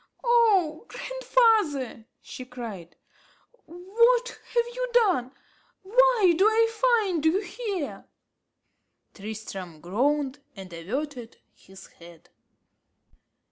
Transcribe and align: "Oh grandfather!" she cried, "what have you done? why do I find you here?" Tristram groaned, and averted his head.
"Oh 0.23 0.87
grandfather!" 0.87 2.07
she 2.23 2.43
cried, 2.43 2.95
"what 3.67 4.29
have 4.29 4.65
you 4.73 4.89
done? 4.93 5.31
why 5.83 6.33
do 6.35 6.43
I 6.47 6.67
find 7.03 7.23
you 7.23 7.39
here?" 7.39 8.05
Tristram 9.13 9.79
groaned, 9.79 10.39
and 10.55 10.73
averted 10.73 11.37
his 11.53 11.85
head. 11.85 12.29